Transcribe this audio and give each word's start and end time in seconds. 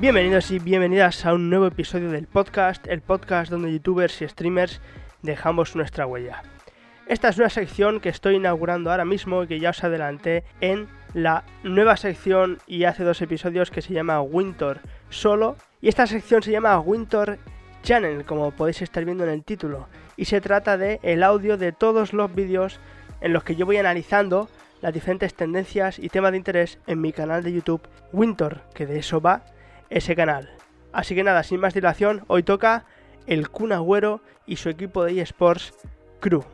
Bienvenidos 0.00 0.50
y 0.52 0.58
bienvenidas 0.58 1.26
a 1.26 1.34
un 1.34 1.50
nuevo 1.50 1.66
episodio 1.66 2.10
del 2.10 2.26
podcast, 2.26 2.86
el 2.86 3.02
podcast 3.02 3.50
donde 3.50 3.70
youtubers 3.70 4.22
y 4.22 4.28
streamers 4.28 4.80
dejamos 5.20 5.76
nuestra 5.76 6.06
huella. 6.06 6.42
Esta 7.06 7.28
es 7.28 7.36
una 7.36 7.50
sección 7.50 8.00
que 8.00 8.08
estoy 8.08 8.36
inaugurando 8.36 8.90
ahora 8.90 9.04
mismo 9.04 9.42
y 9.42 9.48
que 9.48 9.60
ya 9.60 9.70
os 9.70 9.84
adelanté 9.84 10.44
en 10.62 10.88
la 11.12 11.44
nueva 11.62 11.96
sección 11.96 12.58
y 12.66 12.84
hace 12.84 13.04
dos 13.04 13.20
episodios 13.22 13.70
que 13.70 13.82
se 13.82 13.92
llama 13.92 14.22
Winter 14.22 14.80
Solo. 15.10 15.56
Y 15.82 15.88
esta 15.88 16.06
sección 16.06 16.42
se 16.42 16.52
llama 16.52 16.78
Winter 16.80 17.38
Channel, 17.88 18.26
como 18.26 18.50
podéis 18.50 18.82
estar 18.82 19.02
viendo 19.06 19.24
en 19.24 19.30
el 19.30 19.44
título. 19.44 19.88
Y 20.14 20.26
se 20.26 20.42
trata 20.42 20.76
de 20.76 21.00
el 21.02 21.22
audio 21.22 21.56
de 21.56 21.72
todos 21.72 22.12
los 22.12 22.34
vídeos 22.34 22.80
en 23.22 23.32
los 23.32 23.44
que 23.44 23.56
yo 23.56 23.64
voy 23.64 23.78
analizando 23.78 24.50
las 24.82 24.92
diferentes 24.92 25.32
tendencias 25.32 25.98
y 25.98 26.10
temas 26.10 26.32
de 26.32 26.36
interés 26.36 26.78
en 26.86 27.00
mi 27.00 27.14
canal 27.14 27.42
de 27.42 27.54
YouTube 27.54 27.80
Winter, 28.12 28.60
que 28.74 28.84
de 28.84 28.98
eso 28.98 29.22
va 29.22 29.42
ese 29.88 30.14
canal. 30.14 30.50
Así 30.92 31.14
que 31.14 31.24
nada, 31.24 31.42
sin 31.42 31.60
más 31.60 31.72
dilación, 31.72 32.24
hoy 32.26 32.42
toca 32.42 32.84
el 33.26 33.48
Kun 33.48 33.72
Agüero 33.72 34.20
y 34.44 34.56
su 34.56 34.68
equipo 34.68 35.04
de 35.04 35.22
eSports 35.22 35.72
Crew. 36.20 36.44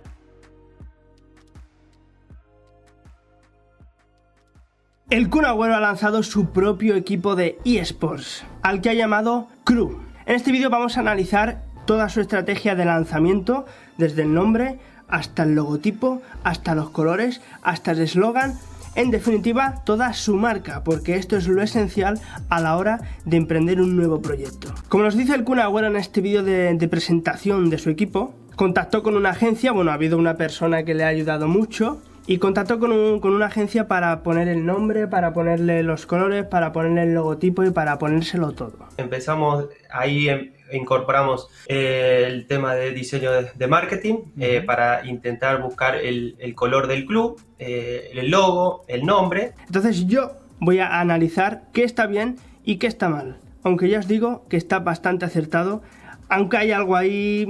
El 5.11 5.29
Kun 5.31 5.47
Agüero 5.47 5.75
ha 5.75 5.81
lanzado 5.81 6.23
su 6.23 6.53
propio 6.53 6.95
equipo 6.95 7.35
de 7.35 7.59
eSports, 7.65 8.45
al 8.63 8.81
que 8.81 8.91
ha 8.91 8.95
llamado 8.95 9.49
Crew. 9.65 10.04
En 10.27 10.37
este 10.37 10.53
vídeo 10.53 10.71
vamos 10.71 10.97
a 10.97 11.01
analizar 11.01 11.65
toda 11.85 12.09
su 12.09 12.23
estrategia 12.23 12.75
de 12.75 12.87
lanzamiento, 12.87 13.67
desde 13.99 14.23
el 14.23 14.33
nombre 14.33 14.79
hasta 15.07 15.43
el 15.43 15.55
logotipo, 15.55 16.23
hasta 16.45 16.75
los 16.75 16.89
colores, 16.89 17.43
hasta 17.63 17.91
el 17.91 18.01
eslogan, 18.01 18.55
en 18.95 19.11
definitiva 19.11 19.83
toda 19.85 20.15
su 20.15 20.35
marca, 20.37 20.83
porque 20.83 21.17
esto 21.17 21.37
es 21.37 21.47
lo 21.47 21.61
esencial 21.61 22.19
a 22.49 22.61
la 22.63 22.79
hora 22.79 23.01
de 23.27 23.37
emprender 23.37 23.83
un 23.83 23.97
nuevo 23.97 24.23
proyecto. 24.23 24.73
Como 24.89 25.05
nos 25.05 25.15
dice 25.15 25.35
el 25.35 25.45
Kun 25.45 25.59
Agüero 25.59 25.89
en 25.89 25.97
este 25.97 26.23
vídeo 26.23 26.43
de, 26.43 26.73
de 26.73 26.89
presentación 26.89 27.69
de 27.69 27.77
su 27.77 27.91
equipo, 27.91 28.35
contactó 28.57 29.03
con 29.03 29.17
una 29.17 29.31
agencia, 29.31 29.73
bueno, 29.73 29.91
ha 29.91 29.95
habido 29.95 30.17
una 30.17 30.39
persona 30.39 30.85
que 30.85 30.95
le 30.95 31.05
ha 31.05 31.09
ayudado 31.09 31.49
mucho, 31.49 32.01
y 32.27 32.39
contactó 32.39 32.79
con, 32.79 32.93
una 32.93 33.47
agencia 33.47 33.87
para 33.87 34.23
poner 34.23 34.49
el 34.49 34.65
nombre, 34.65 35.07
para 35.07 35.33
ponerle 35.33 35.83
los 35.83 36.07
colores, 36.07 36.45
para 36.45 36.73
ponerle 36.73 37.03
el 37.03 37.15
logotipo 37.15 37.65
y 37.65 37.71
para 37.71 37.99
ponérselo 37.99 38.53
todo. 38.53 38.89
Empezamos, 38.97 39.67
ahí 39.91 40.29
em, 40.29 40.53
incorporamos 40.73 41.49
eh, 41.69 42.25
el 42.27 42.47
tema 42.47 42.75
de 42.75 42.93
diseño 42.93 43.31
de, 43.31 43.67
marketing 43.67 44.17
eh, 44.39 44.63
para 44.63 45.07
intentar 45.07 45.61
buscar 45.61 45.97
el, 45.97 46.37
color 46.55 46.87
del 46.87 47.05
club, 47.07 47.41
eh, 47.59 48.11
el 48.15 48.31
logo, 48.31 48.85
el 48.89 49.05
nombre. 49.05 49.53
Entonces 49.67 50.07
yo 50.07 50.33
voy 50.61 50.79
a 50.79 51.01
analizar 51.01 51.65
qué 51.73 51.85
está 51.85 52.07
bien 52.07 52.37
y 52.65 52.77
qué 52.77 52.87
está 52.87 53.09
mal. 53.09 53.39
Aunque 53.63 53.89
ya 53.89 53.99
os 53.99 54.09
digo 54.09 54.45
que 54.49 54.57
está 54.57 54.79
bastante 54.79 55.25
acertado, 55.25 55.83
aunque 56.29 56.57
hay 56.57 56.73
algo 56.73 56.97
ahí 56.97 57.47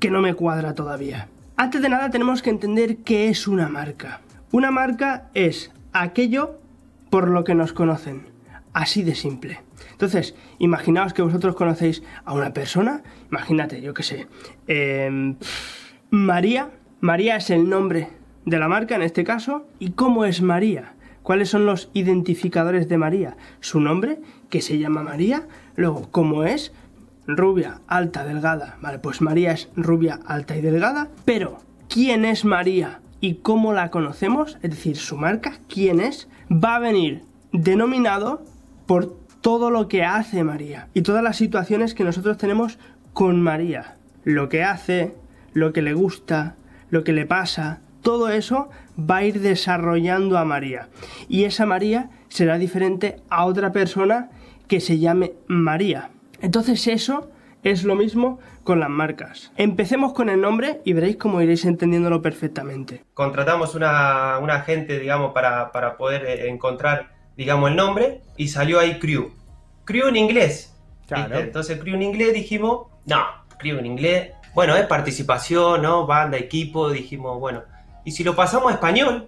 que 0.00 0.10
no 0.10 0.20
me 0.20 0.34
cuadra 0.34 0.74
todavía. 0.74 1.28
Antes 1.58 1.80
de 1.80 1.88
nada 1.88 2.10
tenemos 2.10 2.42
que 2.42 2.50
entender 2.50 2.98
qué 2.98 3.30
es 3.30 3.48
una 3.48 3.70
marca. 3.70 4.20
Una 4.52 4.70
marca 4.70 5.30
es 5.32 5.72
aquello 5.94 6.60
por 7.08 7.28
lo 7.28 7.44
que 7.44 7.54
nos 7.54 7.72
conocen. 7.72 8.26
Así 8.74 9.02
de 9.02 9.14
simple. 9.14 9.62
Entonces, 9.92 10.34
imaginaos 10.58 11.14
que 11.14 11.22
vosotros 11.22 11.56
conocéis 11.56 12.02
a 12.26 12.34
una 12.34 12.52
persona, 12.52 13.02
imagínate, 13.30 13.80
yo 13.80 13.94
qué 13.94 14.02
sé, 14.02 14.26
em, 14.66 15.36
María. 16.10 16.72
María 17.00 17.36
es 17.36 17.48
el 17.48 17.70
nombre 17.70 18.08
de 18.44 18.58
la 18.58 18.68
marca 18.68 18.94
en 18.94 19.02
este 19.02 19.24
caso. 19.24 19.66
¿Y 19.78 19.92
cómo 19.92 20.26
es 20.26 20.42
María? 20.42 20.92
¿Cuáles 21.22 21.48
son 21.48 21.64
los 21.64 21.88
identificadores 21.94 22.86
de 22.86 22.98
María? 22.98 23.38
Su 23.60 23.80
nombre, 23.80 24.20
que 24.50 24.60
se 24.60 24.78
llama 24.78 25.02
María. 25.02 25.48
Luego, 25.74 26.10
¿cómo 26.10 26.44
es? 26.44 26.74
Rubia, 27.26 27.80
alta, 27.86 28.24
delgada. 28.24 28.76
Vale, 28.80 28.98
pues 28.98 29.20
María 29.20 29.52
es 29.52 29.68
rubia, 29.76 30.20
alta 30.26 30.56
y 30.56 30.60
delgada. 30.60 31.08
Pero, 31.24 31.58
¿quién 31.88 32.24
es 32.24 32.44
María 32.44 33.00
y 33.20 33.36
cómo 33.36 33.72
la 33.72 33.90
conocemos? 33.90 34.58
Es 34.62 34.70
decir, 34.70 34.96
su 34.96 35.16
marca, 35.16 35.54
¿quién 35.68 36.00
es? 36.00 36.28
Va 36.50 36.76
a 36.76 36.80
venir 36.80 37.24
denominado 37.52 38.42
por 38.86 39.16
todo 39.40 39.70
lo 39.70 39.88
que 39.88 40.04
hace 40.04 40.44
María 40.44 40.88
y 40.94 41.02
todas 41.02 41.22
las 41.22 41.36
situaciones 41.36 41.94
que 41.94 42.04
nosotros 42.04 42.38
tenemos 42.38 42.78
con 43.12 43.40
María. 43.40 43.96
Lo 44.24 44.48
que 44.48 44.64
hace, 44.64 45.14
lo 45.52 45.72
que 45.72 45.82
le 45.82 45.94
gusta, 45.94 46.56
lo 46.90 47.04
que 47.04 47.12
le 47.12 47.26
pasa, 47.26 47.80
todo 48.02 48.28
eso 48.28 48.68
va 48.98 49.16
a 49.16 49.24
ir 49.24 49.40
desarrollando 49.40 50.38
a 50.38 50.44
María. 50.44 50.88
Y 51.28 51.44
esa 51.44 51.66
María 51.66 52.10
será 52.28 52.58
diferente 52.58 53.16
a 53.30 53.44
otra 53.44 53.72
persona 53.72 54.30
que 54.68 54.80
se 54.80 54.98
llame 54.98 55.32
María. 55.46 56.10
Entonces 56.40 56.86
eso 56.86 57.30
es 57.62 57.84
lo 57.84 57.94
mismo 57.94 58.38
con 58.62 58.80
las 58.80 58.88
marcas. 58.88 59.52
Empecemos 59.56 60.12
con 60.12 60.28
el 60.28 60.40
nombre 60.40 60.80
y 60.84 60.92
veréis 60.92 61.16
cómo 61.16 61.42
iréis 61.42 61.64
entendiéndolo 61.64 62.22
perfectamente. 62.22 63.04
Contratamos 63.14 63.74
una, 63.74 64.38
un 64.40 64.50
agente, 64.50 64.98
digamos, 64.98 65.32
para, 65.32 65.96
poder 65.96 66.24
eh, 66.26 66.48
encontrar, 66.48 67.10
digamos, 67.36 67.70
el 67.70 67.76
nombre 67.76 68.22
y 68.36 68.48
salió 68.48 68.78
ahí 68.78 68.98
Crew. 68.98 69.32
Crew 69.84 70.08
en 70.08 70.16
inglés. 70.16 70.76
Claro. 71.06 71.38
Entonces 71.38 71.78
Crew 71.80 71.94
en 71.94 72.02
inglés 72.02 72.34
dijimos, 72.34 72.88
no, 73.04 73.24
Crew 73.58 73.78
en 73.78 73.86
inglés, 73.86 74.32
bueno, 74.54 74.76
es 74.76 74.86
participación, 74.86 75.82
¿no? 75.82 76.06
Banda, 76.06 76.38
equipo, 76.38 76.90
dijimos, 76.90 77.38
bueno. 77.38 77.62
Y 78.04 78.12
si 78.12 78.24
lo 78.24 78.34
pasamos 78.34 78.70
a 78.70 78.74
español, 78.74 79.26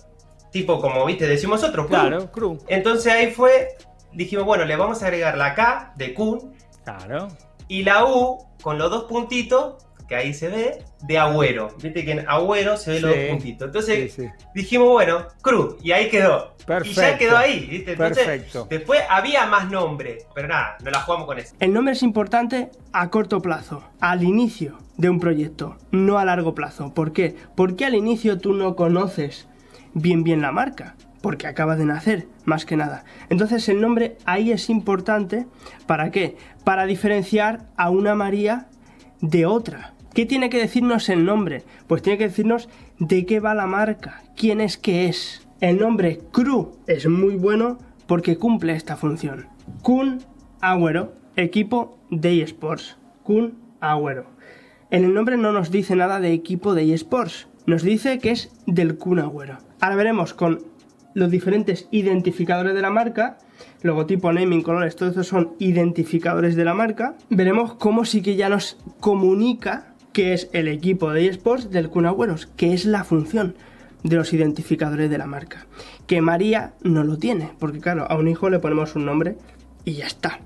tipo 0.50 0.80
como, 0.80 1.04
viste, 1.04 1.26
decimos 1.26 1.62
otro, 1.64 1.86
Crew. 1.86 2.00
Claro, 2.00 2.32
Crew. 2.32 2.58
Entonces 2.68 3.12
ahí 3.12 3.30
fue, 3.30 3.68
dijimos, 4.12 4.44
bueno, 4.44 4.64
le 4.64 4.76
vamos 4.76 5.02
a 5.02 5.06
agregar 5.06 5.36
la 5.36 5.54
K 5.54 5.92
de 5.96 6.14
Kun 6.14 6.54
Claro. 6.96 7.28
Y 7.68 7.82
la 7.82 8.06
U 8.06 8.38
con 8.62 8.78
los 8.78 8.90
dos 8.90 9.04
puntitos, 9.04 9.74
que 10.08 10.16
ahí 10.16 10.32
se 10.32 10.48
ve, 10.48 10.82
de 11.02 11.18
Agüero. 11.18 11.68
Viste 11.82 12.02
que 12.02 12.12
en 12.12 12.28
Agüero 12.28 12.78
se 12.78 12.92
ven 12.92 13.02
los 13.02 13.14
dos 13.14 13.24
puntitos. 13.28 13.66
Entonces 13.66 14.18
dijimos, 14.54 14.88
bueno, 14.88 15.26
Cruz, 15.42 15.76
y 15.82 15.92
ahí 15.92 16.08
quedó. 16.08 16.54
Perfecto. 16.66 17.00
Y 17.00 17.04
ya 17.04 17.18
quedó 17.18 17.36
ahí, 17.36 17.66
¿viste? 17.66 17.94
Perfecto. 17.94 18.66
Después 18.70 19.00
había 19.10 19.46
más 19.46 19.70
nombre, 19.70 20.18
pero 20.34 20.48
nada, 20.48 20.78
no 20.82 20.90
la 20.90 21.00
jugamos 21.00 21.26
con 21.26 21.38
eso. 21.38 21.54
El 21.60 21.74
nombre 21.74 21.92
es 21.92 22.02
importante 22.02 22.70
a 22.92 23.10
corto 23.10 23.40
plazo, 23.40 23.84
al 24.00 24.22
inicio 24.22 24.78
de 24.96 25.10
un 25.10 25.20
proyecto, 25.20 25.76
no 25.90 26.18
a 26.18 26.24
largo 26.24 26.54
plazo. 26.54 26.94
¿Por 26.94 27.12
qué? 27.12 27.36
Porque 27.54 27.84
al 27.84 27.94
inicio 27.94 28.38
tú 28.38 28.54
no 28.54 28.76
conoces 28.76 29.46
bien 29.92 30.24
bien 30.24 30.40
la 30.40 30.52
marca 30.52 30.96
porque 31.20 31.46
acaba 31.46 31.76
de 31.76 31.84
nacer, 31.84 32.28
más 32.44 32.64
que 32.64 32.76
nada. 32.76 33.04
Entonces 33.28 33.68
el 33.68 33.80
nombre 33.80 34.16
ahí 34.24 34.52
es 34.52 34.70
importante, 34.70 35.46
¿para 35.86 36.10
qué? 36.10 36.36
Para 36.64 36.86
diferenciar 36.86 37.66
a 37.76 37.90
una 37.90 38.14
María 38.14 38.68
de 39.20 39.46
otra. 39.46 39.94
¿Qué 40.14 40.26
tiene 40.26 40.50
que 40.50 40.58
decirnos 40.58 41.08
el 41.08 41.24
nombre? 41.24 41.64
Pues 41.86 42.02
tiene 42.02 42.18
que 42.18 42.28
decirnos 42.28 42.68
de 42.98 43.26
qué 43.26 43.40
va 43.40 43.54
la 43.54 43.66
marca, 43.66 44.22
quién 44.36 44.60
es 44.60 44.76
que 44.78 45.08
es. 45.08 45.46
El 45.60 45.78
nombre 45.78 46.20
Crew 46.32 46.78
es 46.86 47.06
muy 47.08 47.36
bueno 47.36 47.78
porque 48.06 48.36
cumple 48.36 48.74
esta 48.74 48.96
función. 48.96 49.46
Kun 49.82 50.20
Agüero, 50.60 51.14
equipo 51.36 51.98
de 52.10 52.42
eSports. 52.42 52.96
Kun 53.22 53.58
Agüero. 53.80 54.26
En 54.90 55.04
el 55.04 55.14
nombre 55.14 55.36
no 55.36 55.52
nos 55.52 55.70
dice 55.70 55.94
nada 55.94 56.18
de 56.18 56.32
equipo 56.32 56.74
de 56.74 56.94
eSports, 56.94 57.48
nos 57.66 57.82
dice 57.82 58.18
que 58.18 58.30
es 58.30 58.50
del 58.66 58.96
Kun 58.96 59.18
Agüero. 59.18 59.58
Ahora 59.80 59.96
veremos 59.96 60.32
con 60.32 60.64
los 61.18 61.32
diferentes 61.32 61.88
identificadores 61.90 62.74
de 62.74 62.80
la 62.80 62.90
marca, 62.90 63.38
logotipo, 63.82 64.32
naming, 64.32 64.62
colores, 64.62 64.94
todos 64.94 65.10
estos 65.10 65.26
son 65.26 65.54
identificadores 65.58 66.54
de 66.54 66.64
la 66.64 66.74
marca, 66.74 67.16
veremos 67.28 67.74
cómo 67.74 68.04
sí 68.04 68.22
que 68.22 68.36
ya 68.36 68.48
nos 68.48 68.78
comunica 69.00 69.94
que 70.12 70.32
es 70.32 70.48
el 70.52 70.68
equipo 70.68 71.10
de 71.10 71.26
eSports 71.26 71.70
del 71.70 71.90
Kun 71.90 72.06
que 72.54 72.72
es 72.72 72.84
la 72.84 73.02
función 73.02 73.56
de 74.04 74.14
los 74.14 74.32
identificadores 74.32 75.10
de 75.10 75.18
la 75.18 75.26
marca. 75.26 75.66
Que 76.06 76.22
María 76.22 76.74
no 76.82 77.02
lo 77.02 77.18
tiene, 77.18 77.50
porque 77.58 77.80
claro, 77.80 78.06
a 78.08 78.16
un 78.16 78.28
hijo 78.28 78.48
le 78.48 78.60
ponemos 78.60 78.94
un 78.94 79.04
nombre 79.04 79.36
y 79.84 79.94
ya 79.94 80.06
está. 80.06 80.38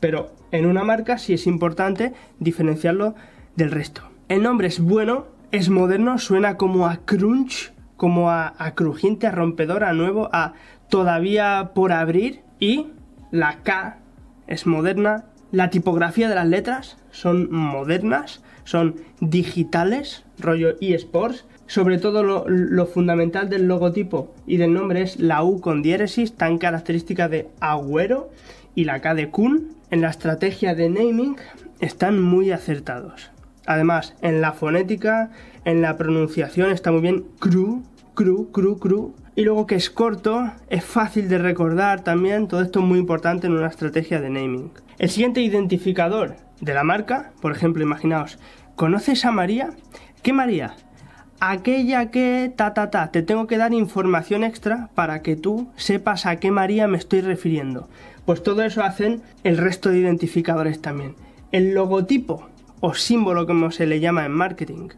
Pero 0.00 0.34
en 0.50 0.64
una 0.64 0.82
marca 0.82 1.18
sí 1.18 1.34
es 1.34 1.46
importante 1.46 2.14
diferenciarlo 2.38 3.14
del 3.54 3.70
resto. 3.70 4.02
El 4.28 4.42
nombre 4.42 4.68
es 4.68 4.80
bueno, 4.80 5.26
es 5.52 5.68
moderno, 5.68 6.18
suena 6.18 6.56
como 6.56 6.86
a 6.86 6.96
crunch, 7.04 7.75
como 7.96 8.30
a, 8.30 8.54
crujiente, 8.74 9.26
a 9.26 9.30
rompedor, 9.30 9.84
a 9.84 9.92
nuevo, 9.92 10.28
a 10.32 10.54
todavía 10.88 11.70
por 11.74 11.92
abrir 11.92 12.42
y 12.60 12.88
la 13.30 13.62
K 13.62 13.98
es 14.46 14.66
moderna, 14.66 15.24
la 15.52 15.70
tipografía 15.70 16.28
de 16.28 16.34
las 16.34 16.46
letras 16.46 16.98
son 17.10 17.50
modernas, 17.50 18.42
son 18.64 18.96
digitales, 19.20 20.24
rollo 20.38 20.76
eSports. 20.80 21.46
Sobre 21.68 21.98
todo 21.98 22.22
lo, 22.22 22.44
lo, 22.48 22.86
fundamental 22.86 23.48
del 23.48 23.66
logotipo 23.66 24.32
y 24.46 24.56
del 24.56 24.72
nombre 24.72 25.02
es 25.02 25.18
la 25.18 25.42
U 25.42 25.60
con 25.60 25.82
diéresis, 25.82 26.36
tan 26.36 26.58
característica 26.58 27.28
de 27.28 27.48
Agüero, 27.58 28.30
y 28.76 28.84
la 28.84 29.00
K 29.00 29.14
de 29.14 29.30
Kun. 29.30 29.74
En 29.90 30.00
la 30.00 30.10
estrategia 30.10 30.76
de 30.76 30.88
naming 30.88 31.36
están 31.80 32.22
muy 32.22 32.52
acertados. 32.52 33.30
Además, 33.66 34.14
en 34.22 34.40
la 34.40 34.52
fonética, 34.52 35.30
en 35.64 35.82
la 35.82 35.96
pronunciación 35.96 36.70
está 36.70 36.92
muy 36.92 37.00
bien. 37.00 37.26
Cru, 37.38 37.82
cru, 38.14 38.50
cru, 38.52 38.78
cru. 38.78 39.14
Y 39.34 39.42
luego 39.42 39.66
que 39.66 39.74
es 39.74 39.90
corto, 39.90 40.50
es 40.70 40.84
fácil 40.84 41.28
de 41.28 41.38
recordar 41.38 42.02
también. 42.02 42.48
Todo 42.48 42.62
esto 42.62 42.80
es 42.80 42.86
muy 42.86 42.98
importante 42.98 43.46
en 43.46 43.52
una 43.52 43.66
estrategia 43.66 44.20
de 44.20 44.30
naming. 44.30 44.70
El 44.98 45.10
siguiente 45.10 45.42
identificador 45.42 46.36
de 46.60 46.74
la 46.74 46.84
marca, 46.84 47.32
por 47.42 47.52
ejemplo, 47.52 47.82
imaginaos, 47.82 48.38
¿conoces 48.76 49.24
a 49.24 49.32
María? 49.32 49.70
¿Qué 50.22 50.32
María? 50.32 50.74
Aquella 51.38 52.10
que 52.10 52.50
ta 52.56 52.72
ta 52.72 52.90
ta, 52.90 53.10
te 53.10 53.22
tengo 53.22 53.46
que 53.46 53.58
dar 53.58 53.74
información 53.74 54.42
extra 54.42 54.88
para 54.94 55.20
que 55.20 55.36
tú 55.36 55.68
sepas 55.76 56.24
a 56.24 56.36
qué 56.36 56.50
María 56.50 56.88
me 56.88 56.96
estoy 56.96 57.20
refiriendo. 57.20 57.90
Pues 58.24 58.42
todo 58.42 58.62
eso 58.62 58.82
hacen 58.82 59.20
el 59.44 59.58
resto 59.58 59.90
de 59.90 59.98
identificadores 59.98 60.80
también. 60.80 61.14
El 61.52 61.74
logotipo 61.74 62.48
o 62.86 62.94
símbolo 62.94 63.48
como 63.48 63.72
se 63.72 63.84
le 63.84 63.98
llama 63.98 64.24
en 64.24 64.30
marketing. 64.30 64.90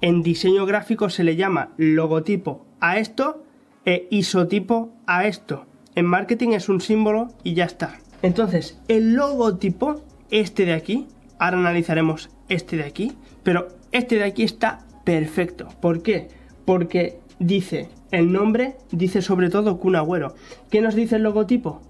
En 0.00 0.24
diseño 0.24 0.66
gráfico 0.66 1.08
se 1.08 1.22
le 1.22 1.36
llama 1.36 1.70
logotipo 1.76 2.66
a 2.80 2.98
esto 2.98 3.44
e 3.84 4.08
isotipo 4.10 4.90
a 5.06 5.24
esto. 5.28 5.66
En 5.94 6.04
marketing 6.04 6.48
es 6.48 6.68
un 6.68 6.80
símbolo 6.80 7.28
y 7.44 7.54
ya 7.54 7.64
está. 7.64 8.00
Entonces, 8.22 8.80
el 8.88 9.14
logotipo, 9.14 10.02
este 10.30 10.64
de 10.64 10.72
aquí, 10.72 11.06
ahora 11.38 11.58
analizaremos 11.58 12.28
este 12.48 12.76
de 12.76 12.82
aquí, 12.82 13.12
pero 13.44 13.68
este 13.92 14.16
de 14.16 14.24
aquí 14.24 14.42
está 14.42 14.80
perfecto. 15.04 15.68
¿Por 15.80 16.02
qué? 16.02 16.26
Porque 16.64 17.20
dice, 17.38 17.88
el 18.10 18.32
nombre 18.32 18.78
dice 18.90 19.22
sobre 19.22 19.48
todo 19.48 19.78
Kun 19.78 19.94
Agüero. 19.94 20.34
¿Qué 20.70 20.80
nos 20.80 20.96
dice 20.96 21.16
el 21.16 21.22
logotipo? 21.22 21.82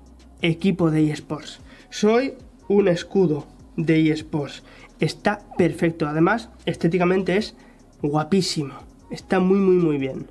Equipo 0.43 0.91
de 0.91 1.11
eSports. 1.11 1.61
Soy 1.89 2.35
un 2.69 2.87
escudo 2.89 3.47
de 3.79 4.11
eSports. 4.11 4.62
Está 5.00 5.41
perfecto. 5.56 6.06
Además, 6.06 6.50
estéticamente 6.67 7.37
es 7.37 7.55
guapísimo. 8.03 8.75
Está 9.11 9.41
muy, 9.41 9.59
muy, 9.59 9.77
muy 9.77 9.99
bien. 9.99 10.27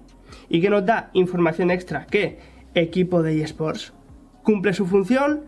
¿Y 0.49 0.61
qué 0.61 0.69
nos 0.69 0.85
da? 0.85 1.09
Información 1.13 1.71
extra. 1.71 2.05
Que 2.05 2.39
equipo 2.73 3.23
de 3.23 3.41
eSports 3.41 3.93
cumple 4.43 4.73
su 4.73 4.85
función 4.85 5.45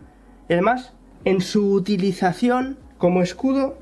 y 0.50 0.54
además 0.54 0.94
en 1.26 1.42
su 1.42 1.72
utilización 1.74 2.78
como 2.98 3.22
escudo 3.22 3.78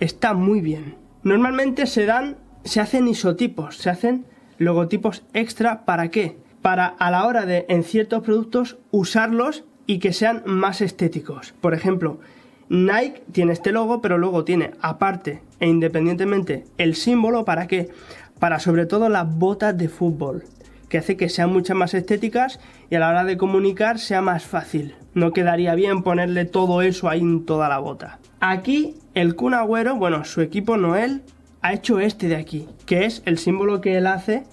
está 0.00 0.34
muy 0.34 0.60
bien. 0.60 0.96
Normalmente 1.22 1.86
se 1.86 2.06
dan, 2.06 2.36
se 2.64 2.80
hacen 2.80 3.08
isotipos, 3.08 3.76
se 3.76 3.90
hacen 3.90 4.26
logotipos 4.58 5.24
extra 5.32 5.84
para 5.84 6.08
qué? 6.08 6.38
Para 6.62 6.86
a 6.86 7.10
la 7.10 7.26
hora 7.26 7.46
de 7.46 7.66
en 7.68 7.82
ciertos 7.84 8.22
productos 8.22 8.78
usarlos 8.90 9.64
y 9.86 9.98
que 9.98 10.12
sean 10.12 10.42
más 10.46 10.80
estéticos. 10.80 11.54
Por 11.60 11.74
ejemplo, 11.74 12.20
Nike 12.68 13.22
tiene 13.32 13.52
este 13.52 13.72
logo, 13.72 14.00
pero 14.00 14.18
luego 14.18 14.44
tiene 14.44 14.72
aparte 14.80 15.42
e 15.60 15.68
independientemente 15.68 16.64
el 16.78 16.94
símbolo 16.94 17.44
para 17.44 17.66
qué? 17.66 17.90
Para 18.38 18.58
sobre 18.58 18.86
todo 18.86 19.08
las 19.08 19.32
botas 19.36 19.76
de 19.76 19.88
fútbol, 19.88 20.44
que 20.88 20.98
hace 20.98 21.16
que 21.16 21.28
sean 21.28 21.52
muchas 21.52 21.76
más 21.76 21.94
estéticas 21.94 22.60
y 22.90 22.94
a 22.94 23.00
la 23.00 23.08
hora 23.08 23.24
de 23.24 23.36
comunicar 23.36 23.98
sea 23.98 24.22
más 24.22 24.44
fácil. 24.44 24.94
No 25.14 25.32
quedaría 25.32 25.74
bien 25.74 26.02
ponerle 26.02 26.44
todo 26.44 26.82
eso 26.82 27.08
ahí 27.08 27.20
en 27.20 27.44
toda 27.44 27.68
la 27.68 27.78
bota. 27.78 28.18
Aquí 28.40 28.96
el 29.14 29.36
Kun 29.36 29.54
Agüero, 29.54 29.96
bueno, 29.96 30.24
su 30.24 30.40
equipo 30.40 30.76
Noel 30.76 31.22
ha 31.62 31.72
hecho 31.72 32.00
este 32.00 32.28
de 32.28 32.36
aquí, 32.36 32.68
que 32.86 33.04
es 33.04 33.22
el 33.24 33.38
símbolo 33.38 33.80
que 33.80 33.96
él 33.96 34.06
hace 34.06 34.44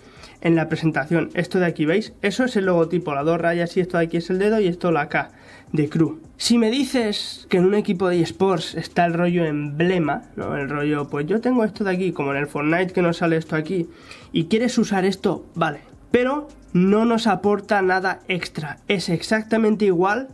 en 0.41 0.55
la 0.55 0.69
presentación. 0.69 1.29
Esto 1.33 1.59
de 1.59 1.65
aquí, 1.65 1.85
¿veis? 1.85 2.13
Eso 2.21 2.45
es 2.45 2.55
el 2.55 2.65
logotipo, 2.65 3.13
las 3.13 3.25
dos 3.25 3.39
rayas 3.39 3.75
y 3.77 3.81
esto 3.81 3.97
de 3.97 4.05
aquí 4.05 4.17
es 4.17 4.29
el 4.29 4.39
dedo 4.39 4.59
y 4.59 4.67
esto 4.67 4.91
la 4.91 5.09
K 5.09 5.31
de 5.71 5.89
Crew. 5.89 6.19
Si 6.37 6.57
me 6.57 6.71
dices 6.71 7.45
que 7.49 7.57
en 7.57 7.65
un 7.65 7.75
equipo 7.75 8.07
de 8.07 8.21
eSports 8.21 8.75
está 8.75 9.05
el 9.05 9.13
rollo 9.13 9.45
emblema, 9.45 10.23
¿no? 10.35 10.55
El 10.57 10.69
rollo, 10.69 11.07
pues 11.09 11.27
yo 11.27 11.39
tengo 11.39 11.63
esto 11.63 11.83
de 11.83 11.91
aquí, 11.91 12.11
como 12.11 12.31
en 12.31 12.37
el 12.37 12.47
Fortnite 12.47 12.93
que 12.93 13.01
nos 13.01 13.17
sale 13.17 13.37
esto 13.37 13.55
aquí, 13.55 13.89
y 14.31 14.45
quieres 14.45 14.77
usar 14.77 15.05
esto, 15.05 15.45
vale. 15.55 15.81
Pero 16.09 16.47
no 16.73 17.05
nos 17.05 17.27
aporta 17.27 17.81
nada 17.81 18.21
extra. 18.27 18.79
Es 18.87 19.09
exactamente 19.09 19.85
igual 19.85 20.29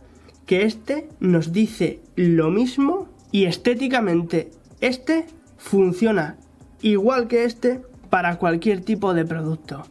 que 0.46 0.64
este 0.64 1.08
nos 1.20 1.52
dice 1.52 2.00
lo 2.16 2.50
mismo 2.50 3.08
y 3.30 3.44
estéticamente 3.44 4.50
este 4.80 5.26
funciona 5.58 6.36
igual 6.80 7.28
que 7.28 7.44
este 7.44 7.82
para 8.08 8.38
cualquier 8.38 8.80
tipo 8.80 9.12
de 9.12 9.26
producto. 9.26 9.84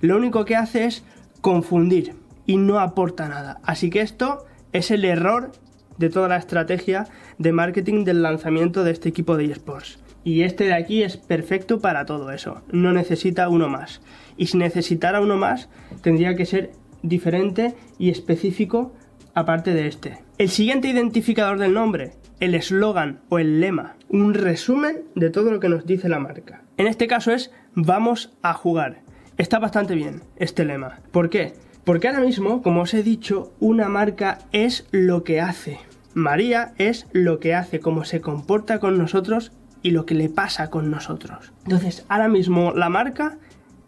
Lo 0.00 0.16
único 0.16 0.44
que 0.44 0.56
hace 0.56 0.86
es 0.86 1.04
confundir 1.40 2.14
y 2.46 2.56
no 2.56 2.80
aporta 2.80 3.28
nada. 3.28 3.60
Así 3.62 3.90
que 3.90 4.00
esto 4.00 4.44
es 4.72 4.90
el 4.90 5.04
error 5.04 5.52
de 5.98 6.08
toda 6.10 6.28
la 6.28 6.36
estrategia 6.36 7.06
de 7.38 7.52
marketing 7.52 8.04
del 8.04 8.22
lanzamiento 8.22 8.84
de 8.84 8.92
este 8.92 9.08
equipo 9.08 9.36
de 9.36 9.44
eSports. 9.46 9.98
Y 10.24 10.42
este 10.42 10.64
de 10.64 10.74
aquí 10.74 11.02
es 11.02 11.16
perfecto 11.16 11.80
para 11.80 12.04
todo 12.04 12.30
eso. 12.30 12.62
No 12.70 12.92
necesita 12.92 13.48
uno 13.48 13.68
más. 13.68 14.02
Y 14.36 14.46
si 14.46 14.58
necesitara 14.58 15.20
uno 15.20 15.36
más, 15.36 15.68
tendría 16.02 16.36
que 16.36 16.46
ser 16.46 16.72
diferente 17.02 17.74
y 17.98 18.10
específico 18.10 18.92
aparte 19.34 19.72
de 19.72 19.86
este. 19.86 20.18
El 20.38 20.50
siguiente 20.50 20.88
identificador 20.88 21.58
del 21.58 21.74
nombre, 21.74 22.12
el 22.40 22.54
eslogan 22.54 23.20
o 23.28 23.38
el 23.38 23.60
lema. 23.60 23.96
Un 24.08 24.34
resumen 24.34 25.04
de 25.14 25.30
todo 25.30 25.50
lo 25.50 25.60
que 25.60 25.68
nos 25.68 25.86
dice 25.86 26.08
la 26.08 26.18
marca. 26.18 26.62
En 26.76 26.86
este 26.86 27.06
caso 27.06 27.32
es 27.32 27.50
vamos 27.74 28.32
a 28.42 28.52
jugar. 28.54 29.02
Está 29.38 29.58
bastante 29.58 29.94
bien 29.94 30.22
este 30.36 30.64
lema. 30.64 31.00
¿Por 31.12 31.30
qué? 31.30 31.54
Porque 31.84 32.08
ahora 32.08 32.20
mismo, 32.20 32.62
como 32.62 32.82
os 32.82 32.94
he 32.94 33.02
dicho, 33.02 33.52
una 33.60 33.88
marca 33.88 34.38
es 34.52 34.86
lo 34.90 35.24
que 35.24 35.40
hace. 35.40 35.78
María 36.14 36.72
es 36.76 37.06
lo 37.12 37.38
que 37.38 37.54
hace, 37.54 37.80
cómo 37.80 38.04
se 38.04 38.20
comporta 38.20 38.80
con 38.80 38.98
nosotros 38.98 39.52
y 39.82 39.92
lo 39.92 40.06
que 40.06 40.14
le 40.14 40.28
pasa 40.28 40.70
con 40.70 40.90
nosotros. 40.90 41.52
Entonces, 41.64 42.04
ahora 42.08 42.28
mismo 42.28 42.72
la 42.72 42.88
marca 42.88 43.38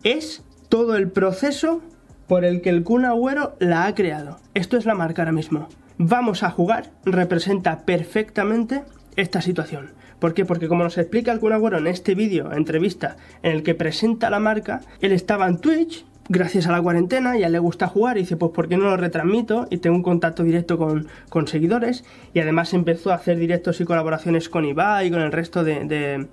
es 0.03 0.45
todo 0.69 0.97
el 0.97 1.11
proceso 1.11 1.83
por 2.27 2.45
el 2.45 2.63
que 2.63 2.71
el 2.71 2.83
Kun 2.83 3.05
Agüero 3.05 3.57
la 3.59 3.87
ha 3.87 3.95
creado. 3.95 4.39
Esto 4.55 4.77
es 4.77 4.87
la 4.87 4.95
marca 4.95 5.23
ahora 5.23 5.33
mismo. 5.33 5.69
Vamos 5.99 6.43
a 6.43 6.51
jugar 6.51 6.91
representa 7.05 7.85
perfectamente 7.85 8.85
esta 9.17 9.43
situación. 9.43 9.91
¿Por 10.19 10.35
qué? 10.35 10.45
Porque 10.45 10.69
como 10.69 10.85
nos 10.85 10.99
explica 10.99 11.33
el 11.33 11.41
Kun 11.41 11.53
Agüero 11.53 11.79
en 11.79 11.89
este 11.89 12.15
vídeo, 12.15 12.53
entrevista, 12.53 13.17
en 13.43 13.53
el 13.53 13.63
que 13.63 13.75
presenta 13.75 14.31
la 14.31 14.39
marca, 14.39 14.81
él 15.01 15.13
estaba 15.13 15.49
en 15.49 15.59
Twitch, 15.59 16.07
gracias 16.29 16.67
a 16.67 16.73
la 16.73 16.81
cuarentena, 16.81 17.37
ya 17.37 17.49
le 17.49 17.59
gusta 17.59 17.89
jugar 17.89 18.17
y 18.17 18.21
dice, 18.21 18.37
pues 18.37 18.53
¿por 18.53 18.69
qué 18.69 18.77
no 18.77 18.85
lo 18.85 18.97
retransmito? 18.97 19.67
Y 19.71 19.79
tengo 19.79 19.97
un 19.97 20.03
contacto 20.03 20.43
directo 20.43 20.79
con, 20.79 21.47
seguidores 21.47 22.05
y 22.35 22.41
además 22.41 22.73
empezó 22.75 23.11
a 23.11 23.17
hacer 23.17 23.39
directos 23.39 23.81
y 23.81 23.85
colaboraciones 23.85 24.49
con 24.49 24.65
Ibai 24.65 25.09
y 25.09 25.11
con 25.11 25.21
el 25.21 25.33
resto 25.33 25.65
de, 25.65 26.29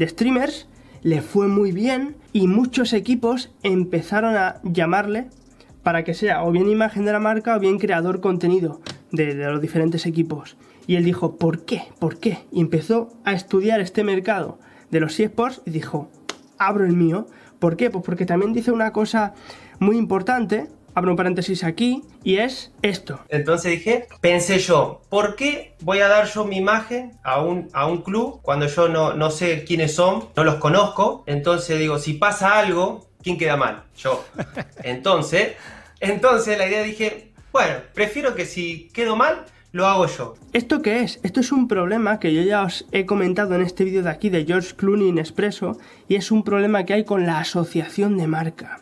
streamers. 0.00 0.68
Le 1.02 1.20
fue 1.20 1.48
muy 1.48 1.72
bien 1.72 2.16
y 2.32 2.46
muchos 2.46 2.94
equipos 2.94 3.52
empezaron 3.62 4.36
a 4.36 4.60
llamarle 4.62 5.26
para 5.82 6.02
que 6.02 6.14
sea 6.14 6.44
o 6.44 6.50
bien 6.50 6.70
imagen 6.70 7.04
de 7.04 7.12
la 7.12 7.20
marca 7.20 7.56
o 7.56 7.60
bien 7.60 7.78
creador 7.78 8.20
contenido 8.20 8.80
de, 9.12 9.34
de 9.34 9.50
los 9.50 9.60
diferentes 9.60 10.06
equipos. 10.06 10.56
Y 10.86 10.96
él 10.96 11.04
dijo, 11.04 11.36
¿por 11.36 11.66
qué? 11.66 11.82
¿Por 11.98 12.18
qué? 12.18 12.38
Y 12.50 12.60
empezó 12.60 13.12
a 13.24 13.34
estudiar 13.34 13.80
este 13.80 14.02
mercado 14.02 14.58
de 14.90 15.00
los 15.00 15.20
eSports 15.20 15.60
y 15.66 15.70
dijo, 15.70 16.08
abro 16.58 16.84
el 16.84 16.92
mío 16.92 17.26
¿Por 17.64 17.78
qué? 17.78 17.88
Pues 17.88 18.04
porque 18.04 18.26
también 18.26 18.52
dice 18.52 18.72
una 18.72 18.92
cosa 18.92 19.32
muy 19.78 19.96
importante, 19.96 20.68
abro 20.94 21.12
un 21.12 21.16
paréntesis 21.16 21.64
aquí, 21.64 22.02
y 22.22 22.36
es 22.36 22.72
esto. 22.82 23.20
Entonces 23.30 23.72
dije, 23.72 24.06
pensé 24.20 24.58
yo, 24.58 25.00
¿por 25.08 25.34
qué 25.34 25.74
voy 25.80 26.00
a 26.00 26.08
dar 26.08 26.26
yo 26.26 26.44
mi 26.44 26.58
imagen 26.58 27.18
a 27.22 27.40
un, 27.40 27.70
a 27.72 27.86
un 27.86 28.02
club 28.02 28.40
cuando 28.42 28.66
yo 28.66 28.90
no, 28.90 29.14
no 29.14 29.30
sé 29.30 29.64
quiénes 29.64 29.94
son, 29.94 30.28
no 30.36 30.44
los 30.44 30.56
conozco? 30.56 31.24
Entonces 31.26 31.78
digo, 31.78 31.98
si 31.98 32.12
pasa 32.12 32.58
algo, 32.58 33.06
¿quién 33.22 33.38
queda 33.38 33.56
mal? 33.56 33.84
Yo. 33.96 34.22
Entonces, 34.82 35.54
entonces 36.00 36.58
la 36.58 36.66
idea 36.66 36.82
dije, 36.82 37.32
bueno, 37.50 37.76
prefiero 37.94 38.34
que 38.34 38.44
si 38.44 38.90
quedo 38.92 39.16
mal, 39.16 39.46
lo 39.74 39.88
hago 39.88 40.06
yo. 40.06 40.34
¿Esto 40.52 40.82
qué 40.82 41.00
es? 41.00 41.18
Esto 41.24 41.40
es 41.40 41.50
un 41.50 41.66
problema 41.66 42.20
que 42.20 42.32
yo 42.32 42.42
ya 42.42 42.62
os 42.62 42.86
he 42.92 43.06
comentado 43.06 43.56
en 43.56 43.62
este 43.62 43.82
vídeo 43.82 44.04
de 44.04 44.10
aquí 44.10 44.30
de 44.30 44.44
George 44.44 44.76
Clooney 44.76 45.08
en 45.08 45.18
Expreso 45.18 45.78
y 46.06 46.14
es 46.14 46.30
un 46.30 46.44
problema 46.44 46.84
que 46.84 46.94
hay 46.94 47.04
con 47.04 47.26
la 47.26 47.40
asociación 47.40 48.16
de 48.16 48.28
marca. 48.28 48.80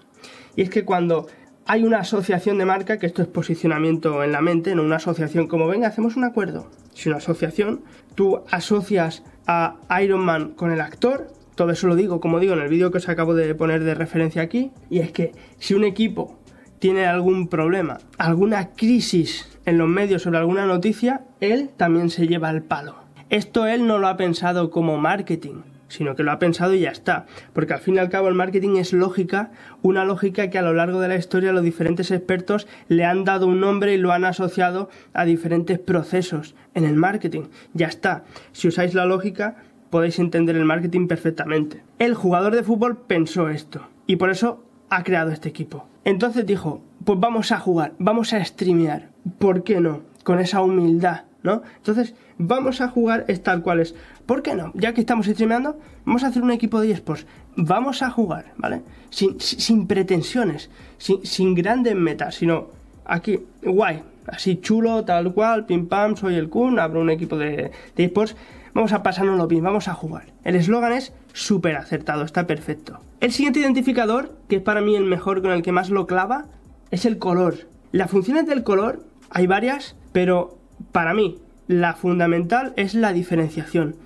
Y 0.54 0.61
es 0.61 0.68
que 0.68 0.84
cuando 0.84 1.28
hay 1.64 1.84
una 1.84 2.00
asociación 2.00 2.58
de 2.58 2.66
marca, 2.66 2.99
que 2.99 3.06
esto 3.06 3.22
es 3.22 3.28
posicionamiento 3.28 4.22
en 4.22 4.32
la 4.32 4.42
mente, 4.42 4.75
no 4.75 4.82
una 4.82 4.96
asociación 4.96 5.46
como 5.46 5.66
venga, 5.66 5.88
hacemos 5.88 6.16
un 6.16 6.25
acuerdo. 6.25 6.70
Si 6.92 7.08
una 7.08 7.18
asociación, 7.18 7.80
tú 8.14 8.42
asocias 8.50 9.22
a 9.46 9.76
Iron 10.02 10.20
Man 10.20 10.50
con 10.50 10.72
el 10.72 10.82
actor, 10.82 11.28
todo 11.54 11.70
eso 11.70 11.87
lo 11.87 11.96
digo, 11.96 12.20
como 12.20 12.38
digo, 12.38 12.52
en 12.52 12.61
el 12.61 12.68
vídeo 12.68 12.90
que 12.90 12.99
os 12.99 13.08
acabo 13.08 13.32
de 13.32 13.54
poner 13.54 13.82
de 13.82 13.94
referencia 13.94 14.42
aquí, 14.42 14.72
y 14.90 14.99
es 14.99 15.11
que 15.11 15.32
si 15.58 15.72
un 15.72 15.84
equipo 15.84 16.38
tiene 16.83 17.07
algún 17.07 17.47
problema, 17.47 17.99
alguna 18.19 18.71
crisis 18.71 19.57
en 19.67 19.79
los 19.79 19.89
medios 19.89 20.23
sobre 20.23 20.39
alguna 20.39 20.67
noticia, 20.67 21.21
él 21.39 21.71
también 21.77 22.11
se 22.11 22.27
lleva 22.27 22.51
el 22.51 22.65
palo. 22.65 22.97
Esto 23.31 23.69
él 23.69 23.87
no 23.87 23.99
lo 23.99 24.09
ha 24.09 24.17
pensado 24.17 24.69
como 24.73 24.97
marketing, 24.97 25.61
sino 25.87 26.17
que 26.17 26.25
lo 26.25 26.33
ha 26.33 26.41
pensado 26.41 26.75
y 26.75 26.81
ya 26.81 26.91
está. 26.91 27.27
Porque 27.53 27.75
al 27.75 27.79
fin 27.79 27.95
y 27.95 27.99
al 27.99 28.09
cabo 28.09 28.27
el 28.27 28.35
marketing 28.35 28.79
es 28.79 28.93
lógica, 28.93 29.53
una 29.81 30.05
lógica 30.05 30.51
que 30.51 30.59
a 30.59 30.62
lo 30.62 30.75
largo 30.75 30.99
de 30.99 31.07
la 31.07 31.15
historia 31.15 31.53
los 31.53 31.62
diferentes 31.62 32.11
expertos 32.11 32.67
le 32.89 33.05
han 33.05 33.23
dado 33.23 33.47
un 33.47 33.61
nombre 33.61 33.95
y 33.95 33.99
lo 33.99 34.11
han 34.11 34.25
asociado 34.25 34.91
a 35.12 35.25
diferentes 35.25 35.79
procesos 35.79 36.57
en 36.75 36.85
el 36.85 36.97
marketing. 36.97 37.43
Ya 37.75 37.87
está. 37.87 38.25
Si 38.51 38.67
usáis 38.67 38.93
la 38.93 39.07
lógica, 39.07 39.55
podéis 39.89 40.19
entender 40.19 40.57
el 40.57 40.65
marketing 40.65 41.07
perfectamente. 41.07 41.85
El 42.01 42.15
jugador 42.15 42.57
de 42.57 42.65
fútbol 42.65 42.97
pensó 42.97 43.51
esto 43.51 43.87
y 44.09 44.17
por 44.17 44.31
eso 44.31 44.65
ha 44.92 45.02
creado 45.04 45.30
este 45.30 45.49
equipo. 45.49 45.87
Entonces 46.04 46.44
dijo, 46.44 46.82
pues 47.04 47.18
vamos 47.18 47.50
a 47.50 47.58
jugar, 47.58 47.94
vamos 47.99 48.34
a 48.34 48.44
streamear. 48.44 49.08
¿Por 49.38 49.64
qué 49.64 49.80
no? 49.80 50.02
Con 50.22 50.38
esa 50.38 50.61
humildad, 50.61 51.22
¿no? 51.42 51.62
Entonces, 51.78 52.14
vamos 52.37 52.82
a 52.82 52.88
jugar 52.88 53.25
es 53.26 53.42
tal 53.42 53.62
cual 53.62 53.80
es. 53.80 53.94
¿Por 54.26 54.42
qué 54.42 54.54
no? 54.54 54.70
Ya 54.75 54.92
que 54.92 55.00
estamos 55.00 55.26
streameando, 55.26 55.78
vamos 56.04 56.25
a 56.25 56.26
hacer 56.26 56.42
un 56.42 56.50
equipo 56.50 56.78
de 56.80 56.90
esports. 56.90 57.26
Vamos 57.56 58.02
a 58.02 58.11
jugar, 58.11 58.52
¿vale? 58.58 58.82
Sin, 59.08 59.87
pretensiones, 59.87 60.68
sin, 60.99 61.25
sin 61.25 61.54
grandes 61.54 61.94
metas, 61.94 62.34
sino 62.34 62.68
aquí, 63.06 63.40
guay, 63.62 64.02
así 64.26 64.56
chulo, 64.56 65.04
tal 65.04 65.32
cual, 65.32 65.64
pim 65.64 65.88
pam, 65.88 66.16
soy 66.16 66.34
el 66.34 66.50
Kun, 66.50 66.78
abro 66.78 67.00
un 67.00 67.11
equipo 67.11 67.38
de, 67.38 67.70
de 67.96 68.04
esports, 68.04 68.37
vamos 68.75 68.93
a 68.93 69.02
pasárnoslo 69.02 69.47
bien, 69.47 69.64
vamos 69.64 69.88
a 69.88 69.95
jugar. 69.95 70.33
El 70.45 70.57
eslogan 70.57 70.93
es 70.93 71.12
súper 71.33 71.76
acertado, 71.76 72.25
está 72.25 72.47
perfecto. 72.47 73.00
El 73.21 73.33
siguiente 73.33 73.61
identificador, 73.61 74.37
que 74.49 74.57
es 74.57 74.62
para 74.62 74.81
mí 74.81 74.97
el 74.97 75.05
mejor 75.05 75.43
con 75.43 75.52
el 75.52 75.62
que 75.62 75.73
más 75.73 75.91
lo 75.91 76.07
clava, 76.07 76.47
es 76.91 77.05
el 77.07 77.19
color. 77.19 77.69
Las 77.93 78.11
funciones 78.11 78.47
del 78.47 78.62
color 78.64 79.05
hay 79.31 79.47
varias, 79.47 79.97
pero 80.12 80.59
para 80.93 81.14
mí 81.14 81.38
la 81.67 81.95
fundamental 81.95 82.73
es 82.76 82.95
la 82.95 83.12
diferenciación. 83.12 83.97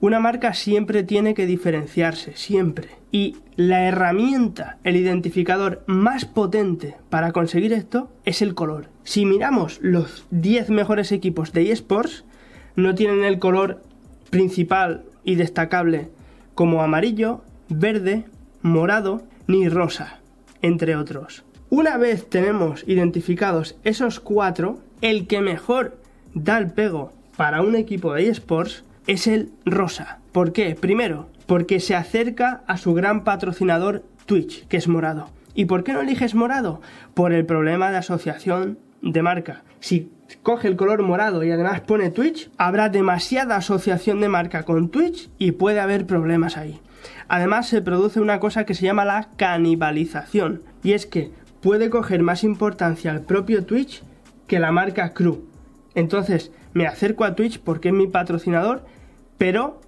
Una 0.00 0.20
marca 0.20 0.52
siempre 0.52 1.02
tiene 1.02 1.34
que 1.34 1.46
diferenciarse, 1.46 2.36
siempre. 2.36 2.88
Y 3.10 3.36
la 3.56 3.88
herramienta, 3.88 4.76
el 4.84 4.96
identificador 4.96 5.82
más 5.86 6.26
potente 6.26 6.96
para 7.08 7.32
conseguir 7.32 7.72
esto 7.72 8.10
es 8.24 8.42
el 8.42 8.54
color. 8.54 8.88
Si 9.04 9.24
miramos 9.24 9.78
los 9.80 10.26
10 10.30 10.68
mejores 10.68 11.12
equipos 11.12 11.52
de 11.54 11.72
eSports, 11.72 12.24
no 12.74 12.94
tienen 12.94 13.24
el 13.24 13.38
color 13.38 13.82
principal 14.30 15.04
y 15.24 15.34
destacable 15.34 16.08
como 16.54 16.82
amarillo, 16.82 17.42
verde, 17.68 18.24
morado 18.62 19.22
ni 19.46 19.68
rosa, 19.68 20.18
entre 20.62 20.96
otros. 20.96 21.44
Una 21.68 21.96
vez 21.96 22.28
tenemos 22.28 22.84
identificados 22.86 23.76
esos 23.84 24.20
cuatro, 24.20 24.80
el 25.00 25.26
que 25.26 25.40
mejor 25.40 25.98
da 26.34 26.58
el 26.58 26.70
pego 26.70 27.12
para 27.36 27.62
un 27.62 27.76
equipo 27.76 28.14
de 28.14 28.28
eSports 28.28 28.84
es 29.06 29.26
el 29.26 29.50
rosa. 29.64 30.20
¿Por 30.32 30.52
qué? 30.52 30.74
Primero, 30.74 31.28
porque 31.46 31.80
se 31.80 31.94
acerca 31.94 32.62
a 32.66 32.76
su 32.76 32.94
gran 32.94 33.24
patrocinador 33.24 34.04
Twitch, 34.26 34.66
que 34.68 34.76
es 34.76 34.88
morado. 34.88 35.30
¿Y 35.54 35.64
por 35.64 35.84
qué 35.84 35.92
no 35.92 36.00
eliges 36.00 36.34
morado? 36.34 36.80
Por 37.14 37.32
el 37.32 37.46
problema 37.46 37.90
de 37.90 37.98
asociación 37.98 38.78
de 39.02 39.22
marca. 39.22 39.62
Si 39.80 40.10
coge 40.42 40.68
el 40.68 40.76
color 40.76 41.02
morado 41.02 41.44
y 41.44 41.50
además 41.50 41.80
pone 41.80 42.10
Twitch, 42.10 42.50
habrá 42.56 42.88
demasiada 42.88 43.56
asociación 43.56 44.20
de 44.20 44.28
marca 44.28 44.64
con 44.64 44.88
Twitch 44.88 45.30
y 45.38 45.52
puede 45.52 45.80
haber 45.80 46.06
problemas 46.06 46.56
ahí. 46.56 46.80
Además 47.28 47.68
se 47.68 47.82
produce 47.82 48.20
una 48.20 48.40
cosa 48.40 48.64
que 48.64 48.74
se 48.74 48.84
llama 48.84 49.04
la 49.04 49.28
canibalización 49.36 50.62
y 50.82 50.92
es 50.92 51.06
que 51.06 51.30
puede 51.60 51.90
coger 51.90 52.22
más 52.22 52.44
importancia 52.44 53.10
el 53.12 53.20
propio 53.20 53.64
Twitch 53.64 54.02
que 54.46 54.58
la 54.58 54.72
marca 54.72 55.12
Crew. 55.12 55.44
Entonces 55.94 56.52
me 56.72 56.86
acerco 56.86 57.24
a 57.24 57.34
Twitch 57.34 57.60
porque 57.60 57.88
es 57.88 57.94
mi 57.94 58.06
patrocinador 58.06 58.84
pero 59.38 59.80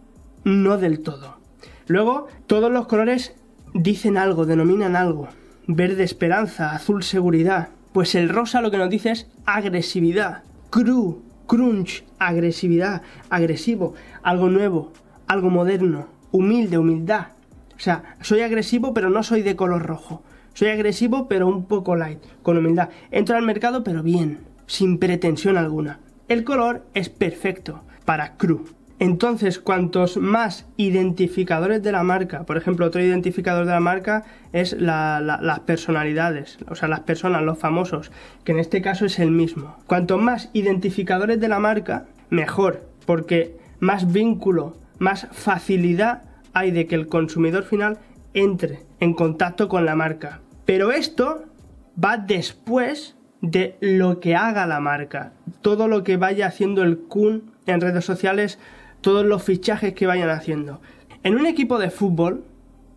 no 0.44 0.78
del 0.78 1.00
todo. 1.00 1.38
Luego, 1.86 2.28
todos 2.46 2.70
los 2.70 2.86
colores 2.86 3.34
dicen 3.74 4.16
algo, 4.16 4.46
denominan 4.46 4.96
algo. 4.96 5.28
Verde 5.66 6.04
esperanza, 6.04 6.72
azul 6.72 7.02
seguridad. 7.02 7.68
Pues 7.92 8.14
el 8.14 8.28
rosa 8.28 8.60
lo 8.60 8.70
que 8.70 8.78
nos 8.78 8.90
dice 8.90 9.10
es 9.10 9.26
agresividad. 9.46 10.42
Cru, 10.70 11.22
crunch, 11.46 12.04
agresividad, 12.18 13.02
agresivo, 13.30 13.94
algo 14.22 14.50
nuevo, 14.50 14.92
algo 15.26 15.50
moderno, 15.50 16.06
humilde, 16.30 16.78
humildad. 16.78 17.28
O 17.76 17.80
sea, 17.80 18.16
soy 18.20 18.42
agresivo 18.42 18.92
pero 18.92 19.10
no 19.10 19.22
soy 19.22 19.42
de 19.42 19.56
color 19.56 19.82
rojo. 19.82 20.22
Soy 20.52 20.68
agresivo 20.68 21.28
pero 21.28 21.46
un 21.46 21.64
poco 21.64 21.96
light, 21.96 22.20
con 22.42 22.58
humildad. 22.58 22.90
Entro 23.10 23.36
al 23.36 23.44
mercado 23.44 23.84
pero 23.84 24.02
bien, 24.02 24.40
sin 24.66 24.98
pretensión 24.98 25.56
alguna. 25.56 26.00
El 26.28 26.44
color 26.44 26.84
es 26.94 27.08
perfecto 27.08 27.82
para 28.04 28.36
cru. 28.36 28.77
Entonces, 29.00 29.60
cuantos 29.60 30.16
más 30.16 30.66
identificadores 30.76 31.82
de 31.82 31.92
la 31.92 32.02
marca, 32.02 32.44
por 32.44 32.56
ejemplo, 32.56 32.86
otro 32.86 33.00
identificador 33.00 33.64
de 33.64 33.72
la 33.72 33.80
marca 33.80 34.24
es 34.52 34.72
las 34.72 35.60
personalidades, 35.60 36.58
o 36.68 36.74
sea, 36.74 36.88
las 36.88 37.00
personas, 37.00 37.42
los 37.42 37.58
famosos, 37.58 38.10
que 38.42 38.52
en 38.52 38.58
este 38.58 38.82
caso 38.82 39.06
es 39.06 39.20
el 39.20 39.30
mismo. 39.30 39.76
Cuanto 39.86 40.18
más 40.18 40.50
identificadores 40.52 41.38
de 41.38 41.48
la 41.48 41.60
marca, 41.60 42.06
mejor, 42.28 42.88
porque 43.06 43.56
más 43.78 44.12
vínculo, 44.12 44.76
más 44.98 45.28
facilidad 45.30 46.22
hay 46.52 46.72
de 46.72 46.86
que 46.88 46.96
el 46.96 47.06
consumidor 47.06 47.62
final 47.62 47.98
entre 48.34 48.80
en 48.98 49.14
contacto 49.14 49.68
con 49.68 49.84
la 49.84 49.94
marca. 49.94 50.40
Pero 50.64 50.90
esto 50.90 51.44
va 52.02 52.16
después 52.16 53.16
de 53.40 53.76
lo 53.80 54.18
que 54.18 54.34
haga 54.34 54.66
la 54.66 54.80
marca. 54.80 55.32
Todo 55.62 55.86
lo 55.86 56.02
que 56.02 56.16
vaya 56.16 56.48
haciendo 56.48 56.82
el 56.82 56.98
Kun 56.98 57.52
en 57.66 57.80
redes 57.80 58.04
sociales 58.04 58.58
todos 59.08 59.24
los 59.24 59.42
fichajes 59.42 59.94
que 59.94 60.06
vayan 60.06 60.28
haciendo. 60.28 60.82
En 61.22 61.36
un 61.36 61.46
equipo 61.46 61.78
de 61.78 61.88
fútbol 61.88 62.44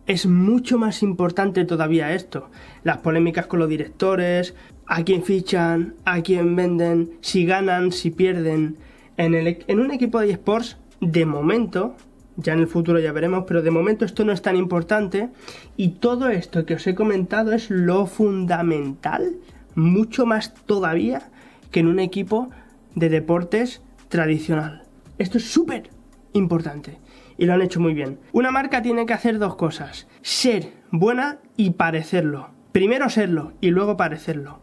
es 0.06 0.26
mucho 0.26 0.76
más 0.76 1.02
importante 1.02 1.64
todavía 1.64 2.12
esto. 2.12 2.50
Las 2.84 2.98
polémicas 2.98 3.46
con 3.46 3.60
los 3.60 3.68
directores, 3.70 4.54
a 4.86 5.04
quién 5.04 5.22
fichan, 5.22 5.94
a 6.04 6.20
quién 6.20 6.54
venden, 6.54 7.12
si 7.22 7.46
ganan, 7.46 7.92
si 7.92 8.10
pierden. 8.10 8.76
En, 9.16 9.32
el, 9.34 9.64
en 9.66 9.80
un 9.80 9.90
equipo 9.90 10.20
de 10.20 10.32
esports, 10.32 10.76
de 11.00 11.24
momento, 11.24 11.96
ya 12.36 12.52
en 12.52 12.58
el 12.58 12.68
futuro 12.68 13.00
ya 13.00 13.12
veremos, 13.12 13.44
pero 13.48 13.62
de 13.62 13.70
momento 13.70 14.04
esto 14.04 14.22
no 14.26 14.32
es 14.32 14.42
tan 14.42 14.56
importante 14.56 15.30
y 15.78 15.92
todo 15.92 16.28
esto 16.28 16.66
que 16.66 16.74
os 16.74 16.86
he 16.86 16.94
comentado 16.94 17.52
es 17.54 17.70
lo 17.70 18.04
fundamental, 18.04 19.36
mucho 19.74 20.26
más 20.26 20.52
todavía 20.66 21.30
que 21.70 21.80
en 21.80 21.86
un 21.86 22.00
equipo 22.00 22.50
de 22.94 23.08
deportes 23.08 23.80
tradicional. 24.10 24.82
Esto 25.16 25.38
es 25.38 25.50
súper 25.50 25.88
importante 26.32 26.98
y 27.38 27.46
lo 27.46 27.54
han 27.54 27.62
hecho 27.62 27.80
muy 27.80 27.94
bien. 27.94 28.18
Una 28.32 28.50
marca 28.50 28.82
tiene 28.82 29.06
que 29.06 29.12
hacer 29.12 29.38
dos 29.38 29.56
cosas, 29.56 30.06
ser 30.22 30.72
buena 30.90 31.38
y 31.56 31.70
parecerlo. 31.70 32.50
Primero 32.72 33.08
serlo 33.10 33.52
y 33.60 33.70
luego 33.70 33.96
parecerlo. 33.96 34.60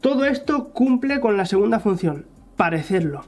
Todo 0.00 0.24
esto 0.24 0.70
cumple 0.70 1.20
con 1.20 1.36
la 1.36 1.44
segunda 1.44 1.80
función, 1.80 2.26
parecerlo. 2.56 3.24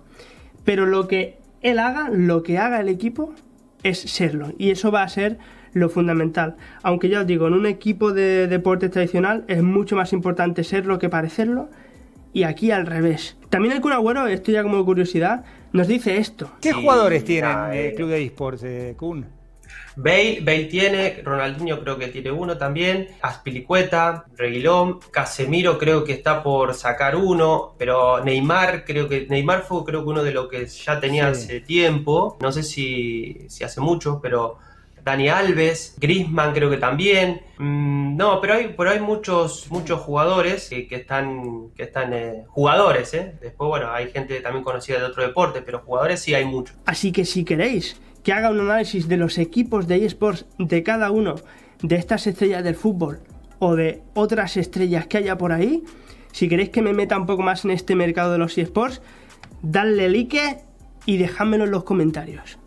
Pero 0.65 0.87
lo 0.87 1.09
que 1.09 1.39
él 1.61 1.79
haga, 1.79 2.09
lo 2.11 2.43
que 2.43 2.59
haga 2.59 2.81
el 2.81 2.89
equipo, 2.89 3.35
es 3.83 4.01
serlo. 4.01 4.53
Y 4.59 4.71
eso 4.71 4.91
va 4.91 5.03
a 5.03 5.09
ser 5.09 5.39
lo 5.75 5.89
fundamental. 5.89 6.57
Aunque 6.83 7.09
ya 7.09 7.21
os 7.21 7.27
digo, 7.27 7.47
en 7.47 7.55
un 7.55 7.67
equipo 7.67 8.13
de 8.13 8.47
deporte 8.47 8.89
tradicional 8.89 9.45
es 9.49 9.63
mucho 9.63 9.97
más 9.97 10.13
importante 10.13 10.65
serlo 10.65 10.99
que 10.99 11.09
parecerlo. 11.09 11.69
Y 12.33 12.45
aquí 12.45 12.71
al 12.71 12.87
revés. 12.87 13.37
También 13.51 13.75
el 13.75 13.83
Kun 13.83 13.93
Agüero, 13.93 14.27
esto 14.27 14.51
ya 14.51 14.63
como 14.63 14.83
curiosidad, 14.87 15.45
nos 15.73 15.89
dice 15.89 16.19
esto. 16.19 16.51
¿Qué 16.61 16.73
jugadores 16.73 17.25
tienen 17.25 17.57
el 17.73 17.87
eh, 17.87 17.95
Club 17.95 18.11
de 18.11 18.25
Esports, 18.25 18.63
eh, 18.65 18.95
Kun? 18.97 19.27
Bale, 19.97 20.41
Bale 20.41 20.65
tiene, 20.65 21.21
Ronaldinho 21.23 21.81
creo 21.81 21.99
que 21.99 22.09
tiene 22.09 22.31
uno 22.31 22.57
también, 22.57 23.09
Aspilicueta, 23.21 24.25
Reguilón, 24.37 25.01
Casemiro 25.11 25.79
creo 25.79 26.03
que 26.03 26.13
está 26.13 26.43
por 26.43 26.75
sacar 26.75 27.15
uno, 27.15 27.75
pero 27.79 28.25
Neymar 28.25 28.85
creo 28.85 29.09
que 29.09 29.27
Neymar 29.29 29.63
fue 29.63 29.85
creo 29.85 30.03
que 30.03 30.09
uno 30.09 30.23
de 30.23 30.33
los 30.33 30.49
que 30.49 30.67
ya 30.67 30.99
tenía 30.99 31.29
hace 31.29 31.61
tiempo, 31.61 32.39
no 32.41 32.53
sé 32.53 32.63
si, 32.63 33.47
si 33.49 33.65
hace 33.65 33.81
mucho, 33.81 34.19
pero 34.23 34.59
Dani 35.05 35.29
Alves, 35.29 35.97
Grisman 35.99 36.53
creo 36.53 36.71
que 36.71 36.77
también. 36.77 37.43
Mm, 37.59 38.17
no, 38.17 38.41
pero 38.41 38.55
hay, 38.55 39.01
muchos, 39.01 39.67
muchos 39.71 40.01
jugadores 40.01 40.69
que, 40.69 40.87
están, 40.91 41.71
que 41.77 41.85
están 41.85 42.13
eh, 42.13 42.45
jugadores, 42.49 43.13
¿eh? 43.15 43.35
Después, 43.41 43.69
bueno, 43.69 43.91
hay 43.91 44.11
gente 44.11 44.41
también 44.41 44.65
conocida 44.65 44.99
de 44.99 45.05
otro 45.05 45.23
deporte, 45.23 45.63
pero 45.63 45.81
jugadores 45.81 46.21
sí 46.21 46.35
hay 46.35 46.45
muchos. 46.45 46.77
Así 46.87 47.11
que 47.11 47.25
si 47.25 47.45
queréis 47.45 48.01
que 48.23 48.33
haga 48.33 48.51
un 48.51 48.61
análisis 48.61 49.09
de 49.09 49.17
los 49.17 49.39
equipos 49.39 49.89
de 49.89 50.05
eSports 50.05 50.47
de 50.59 50.83
cada 50.83 51.11
uno 51.11 51.35
de 51.83 51.97
estas 51.97 52.27
estrellas 52.29 52.63
del 52.63 52.77
fútbol 52.77 53.21
o 53.59 53.75
de 53.75 54.03
otras 54.15 54.57
estrellas 54.57 55.07
que 55.07 55.19
haya 55.19 55.37
por 55.37 55.53
ahí, 55.53 55.83
si 56.31 56.49
queréis 56.49 56.71
que 56.71 56.83
me 56.83 56.93
meta 56.93 57.19
un 57.19 57.27
poco 57.27 57.43
más 57.43 57.65
en 57.65 57.73
este 57.73 57.97
mercado 57.97 58.33
de 58.33 58.39
los 58.39 58.57
eSports, 58.57 59.03
dadle 59.63 60.09
like 60.09 60.59
y 61.07 61.17
dejádmelo 61.17 61.65
en 61.65 61.73
los 61.73 61.85
comentarios. 61.85 62.59